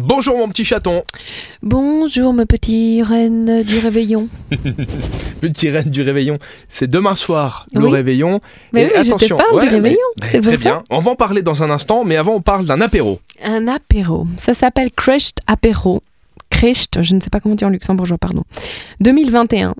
Bonjour 0.00 0.36
mon 0.38 0.48
petit 0.48 0.64
chaton, 0.64 1.04
Bonjour, 1.62 2.32
ma 2.32 2.46
petite 2.46 3.06
reine 3.06 3.62
du 3.62 3.78
réveillon. 3.78 4.26
petit 5.40 5.70
reine 5.70 5.88
du 5.88 6.02
réveillon. 6.02 6.40
C'est 6.68 6.88
demain 6.90 7.14
soir 7.14 7.68
le 7.72 7.84
Oui. 7.84 7.92
réveillon. 7.92 8.40
Mais 8.72 8.82
Et 8.82 8.84
oui, 8.86 8.90
je 8.96 9.02
te 9.02 9.06
attention, 9.14 9.36
parle 9.36 9.60
du 9.60 9.66
ouais, 9.68 9.72
réveillon. 9.74 9.98
mais 10.20 10.40
très 10.40 10.56
ça. 10.56 10.56
bien. 10.56 10.82
On 10.90 10.98
va 10.98 11.12
en 11.12 11.14
parler 11.14 11.42
dans 11.42 11.62
un 11.62 11.70
instant, 11.70 12.02
mais 12.02 12.16
avant 12.16 12.32
on 12.34 12.40
parle 12.40 12.66
d'un 12.66 12.80
apéro. 12.80 13.20
Un 13.40 13.68
apéro. 13.68 14.26
Ça 14.36 14.52
s'appelle 14.52 14.90
Crushed 14.90 15.36
Apéro. 15.46 16.02
Crushed, 16.50 17.00
je 17.00 17.14
ne 17.14 17.20
sais 17.20 17.30
pas 17.30 17.38
comment 17.38 17.54
dire 17.54 17.68
en 17.68 17.70
luxembourgeois, 17.70 18.18
pardon. 18.18 18.42
2021. 18.98 19.76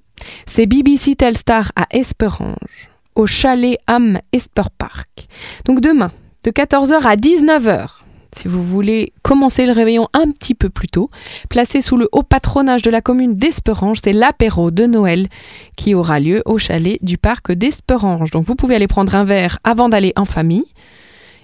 C'est 0.47 0.67
BBC 0.67 1.17
Telstar 1.17 1.73
à 1.75 1.89
Esperange, 1.91 2.89
au 3.17 3.27
chalet 3.27 3.79
Am 3.89 4.21
Esper 4.33 4.63
Park. 4.79 5.27
Donc 5.65 5.81
demain, 5.81 6.13
de 6.45 6.53
14h 6.53 7.03
à 7.05 7.17
19h. 7.17 7.89
Si 8.37 8.49
vous 8.49 8.63
voulez 8.63 9.13
commencer 9.23 9.65
le 9.65 9.73
réveillon 9.73 10.09
un 10.13 10.31
petit 10.31 10.55
peu 10.55 10.69
plus 10.69 10.89
tôt, 10.89 11.11
placé 11.49 11.81
sous 11.81 11.97
le 11.97 12.09
haut 12.13 12.23
patronage 12.23 12.83
de 12.83 12.91
la 12.91 13.01
commune 13.01 13.35
d'Esperange, 13.35 13.99
c'est 14.03 14.13
l'apéro 14.13 14.71
de 14.71 14.87
Noël 14.87 15.29
qui 15.77 15.95
aura 15.95 16.21
lieu 16.21 16.43
au 16.45 16.59
chalet 16.59 16.99
du 17.03 17.17
parc 17.17 17.53
d'Esperange. 17.53 18.31
Donc 18.33 18.45
vous 18.45 18.57
pouvez 18.57 18.75
aller 18.75 18.89
prendre 18.89 19.15
un 19.15 19.25
verre 19.25 19.59
avant 19.65 19.89
d'aller 19.89 20.13
en 20.17 20.25
famille. 20.25 20.67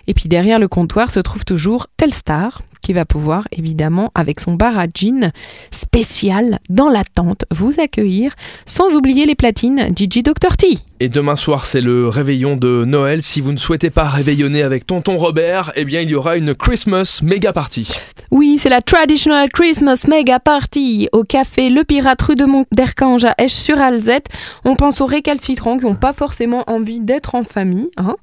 Et 0.07 0.15
puis 0.15 0.29
derrière 0.29 0.59
le 0.59 0.69
comptoir 0.69 1.11
se 1.11 1.21
trouve 1.21 1.45
toujours 1.45 1.87
Telstar, 1.97 2.63
qui 2.83 2.93
va 2.93 3.05
pouvoir 3.05 3.47
évidemment, 3.53 4.11
avec 4.15 4.41
son 4.41 4.55
bar 4.55 4.79
à 4.79 4.87
gin 4.93 5.31
spécial 5.71 6.59
dans 6.69 6.89
la 6.89 7.05
tente, 7.05 7.45
vous 7.53 7.75
accueillir, 7.79 8.35
sans 8.67 8.97
oublier 8.97 9.27
les 9.27 9.37
platines 9.37 9.91
Gigi 9.95 10.23
Dr. 10.23 10.57
T. 10.57 10.90
Et 11.03 11.09
demain 11.09 11.35
soir 11.35 11.65
c'est 11.65 11.81
le 11.81 12.09
réveillon 12.09 12.57
de 12.57 12.85
Noël. 12.85 13.23
Si 13.23 13.41
vous 13.41 13.53
ne 13.53 13.57
souhaitez 13.57 13.89
pas 13.89 14.05
réveillonner 14.05 14.63
avec 14.63 14.87
tonton 14.87 15.17
Robert, 15.17 15.73
eh 15.75 15.87
bien 15.87 16.03
il 16.03 16.11
y 16.11 16.15
aura 16.15 16.37
une 16.37 16.55
Christmas 16.55 17.21
méga 17.23 17.55
party. 17.55 17.91
Oui, 18.31 18.59
c'est 18.59 18.69
la 18.69 18.81
Traditional 18.81 19.49
Christmas 19.49 20.05
Mega 20.09 20.39
Party 20.39 21.09
au 21.11 21.25
café 21.25 21.69
Le 21.69 21.83
Pirate 21.83 22.23
rue 22.23 22.37
de 22.37 22.45
Mont 22.45 22.65
d'Ercange 22.71 23.25
à 23.25 23.35
Esch-sur-Alzette. 23.39 24.27
On 24.65 24.77
pense 24.77 25.01
aux 25.01 25.07
récalcitrants 25.07 25.79
qui 25.79 25.85
n'ont 25.85 25.97
pas 25.97 26.13
forcément 26.13 26.63
envie 26.69 27.01
d'être 27.01 27.35
en 27.35 27.43
famille. 27.43 27.89
hein. 27.97 28.15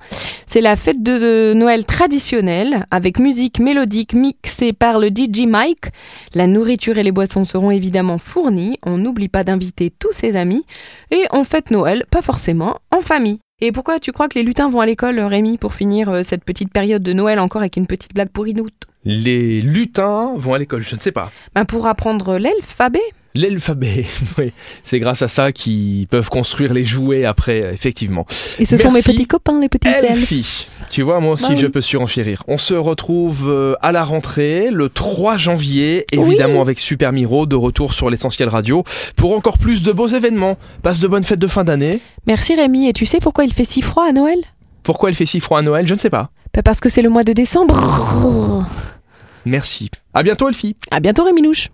C'est 0.45 0.62
la 0.62 0.78
fête 0.78 1.03
de, 1.03 1.17
de 1.19 1.53
Noël 1.53 1.84
traditionnelle 1.84 2.86
avec 2.89 3.19
musique 3.19 3.59
mélodique 3.59 4.14
mixée 4.14 4.72
par 4.72 4.97
le 4.97 5.09
DJ 5.09 5.45
Mike. 5.45 5.88
La 6.34 6.47
nourriture 6.47 6.97
et 6.97 7.03
les 7.03 7.12
boissons 7.12 7.44
seront 7.44 7.72
évidemment 7.72 8.17
fournies. 8.17 8.80
On 8.86 8.97
n'oublie 8.97 9.28
pas 9.28 9.44
d'inviter 9.44 9.91
tous 10.00 10.14
ses 10.14 10.38
amis 10.38 10.64
et 11.12 11.25
on 11.34 11.44
fête 11.44 11.69
Noël 11.69 12.06
pas 12.09 12.22
forcément 12.22 12.67
en 12.92 13.02
famille. 13.02 13.40
Et 13.60 13.72
pourquoi 13.72 14.00
tu 14.00 14.12
crois 14.12 14.28
que 14.30 14.38
les 14.38 14.44
lutins 14.44 14.70
vont 14.70 14.82
à 14.82 14.86
l'école, 14.86 15.20
Rémi, 15.20 15.58
pour 15.58 15.73
finir 15.73 16.10
euh, 16.10 16.22
cette 16.22 16.44
petite 16.44 16.72
période 16.72 17.02
de 17.02 17.12
Noël 17.14 17.40
encore 17.40 17.62
avec 17.62 17.76
une 17.76 17.88
petite 17.88 18.14
blague 18.14 18.30
pourrinoute 18.30 18.84
Les 19.04 19.62
lutins 19.62 20.34
vont 20.36 20.54
à 20.54 20.59
l'école, 20.59 20.82
je 20.82 20.96
ne 20.96 21.02
sais 21.02 21.12
pas. 21.12 21.32
ben 21.56 21.66
pour 21.66 21.88
apprendre 21.88 22.38
l'alphabet. 22.38 23.02
L'alphabet, 23.40 24.06
oui. 24.40 24.52
C'est 24.84 25.00
grâce 25.00 25.22
à 25.22 25.28
ça 25.28 25.52
qu'ils 25.52 26.08
peuvent 26.08 26.30
construire 26.30 26.74
les 26.74 26.86
jouets 26.86 27.24
après, 27.24 27.60
effectivement. 27.74 28.26
Et 28.58 28.66
ce 28.66 28.78
sont 28.78 28.92
mes 28.92 29.02
petits 29.02 29.28
copains, 29.28 29.60
les 29.60 29.70
petits 29.70 29.88
elfes. 29.88 30.10
Elfie. 30.10 30.68
Tu 30.90 31.02
vois, 31.04 31.20
moi 31.20 31.34
aussi, 31.34 31.44
Bah 31.44 31.50
oui. 31.54 31.58
je 31.58 31.68
peux 31.68 31.82
surenchérir. 31.82 32.44
On 32.48 32.58
se 32.58 32.74
retrouve 32.74 33.48
euh, 33.48 33.76
à 33.82 33.92
la 33.92 34.04
rentrée, 34.04 34.70
le 34.72 34.90
3 34.90 35.38
janvier, 35.38 36.06
évidemment 36.12 36.62
avec 36.62 36.80
Super 36.80 37.12
Miro, 37.14 37.46
de 37.46 37.56
retour 37.56 37.94
sur 37.94 38.10
l'essentiel 38.10 38.50
radio, 38.50 38.84
pour 39.16 39.34
encore 39.36 39.58
plus 39.60 39.84
de 39.84 39.92
beaux 39.92 40.08
événements. 40.08 40.58
Passe 40.82 41.00
de 41.00 41.08
bonnes 41.08 41.24
fêtes 41.26 41.40
de 41.40 41.48
fin 41.48 41.64
d'année. 41.64 42.00
Merci 42.26 42.56
Rémi, 42.56 42.88
et 42.88 42.94
tu 42.94 43.06
sais 43.06 43.20
pourquoi 43.20 43.44
il 43.46 43.54
fait 43.54 43.66
si 43.66 43.82
froid 43.82 44.06
à 44.10 44.14
Noël? 44.14 44.40
Pourquoi 44.84 45.10
il 45.12 45.16
fait 45.16 45.26
si 45.26 45.40
froid 45.42 45.60
à 45.60 45.62
Noël? 45.62 45.86
Je 45.86 45.94
ne 45.94 46.00
sais 46.00 46.10
pas. 46.10 46.32
Ben 46.54 46.64
Parce 46.64 46.80
que 46.80 46.90
c'est 46.90 47.02
le 47.04 47.10
mois 47.10 47.24
de 47.24 47.34
décembre. 47.34 48.66
Merci. 49.46 49.90
À 50.14 50.24
bientôt, 50.24 50.48
Elfie. 50.50 50.76
À 50.92 51.00
bientôt 51.00 51.24
Rémi 51.24 51.42
Louche. 51.42 51.70